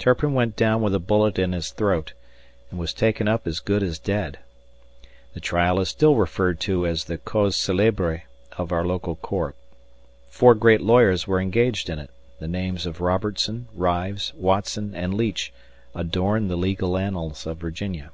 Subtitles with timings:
[0.00, 2.12] Turpin went down with a bullet in his throat,
[2.68, 4.40] and was taken up as good as dead....
[5.34, 8.22] The trial is still referred to as the cause célèbre
[8.58, 9.54] in our local court.
[10.28, 12.10] Four great lawyers were engaged in it:
[12.40, 15.52] the names of Robertson, Rives, Watson, and Leach
[15.94, 18.10] adorn the legal annals of Virginia."